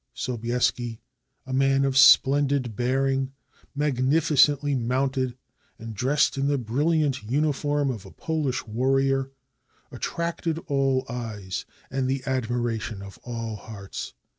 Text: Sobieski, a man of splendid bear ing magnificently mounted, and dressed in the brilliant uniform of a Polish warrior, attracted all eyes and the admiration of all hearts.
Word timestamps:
Sobieski, 0.15 0.99
a 1.45 1.53
man 1.53 1.85
of 1.85 1.95
splendid 1.95 2.75
bear 2.75 3.05
ing 3.05 3.33
magnificently 3.75 4.73
mounted, 4.73 5.37
and 5.77 5.93
dressed 5.93 6.39
in 6.39 6.47
the 6.47 6.57
brilliant 6.57 7.21
uniform 7.21 7.91
of 7.91 8.03
a 8.03 8.09
Polish 8.11 8.65
warrior, 8.65 9.29
attracted 9.91 10.57
all 10.65 11.05
eyes 11.07 11.65
and 11.91 12.07
the 12.09 12.23
admiration 12.25 13.03
of 13.03 13.19
all 13.21 13.55
hearts. 13.57 14.15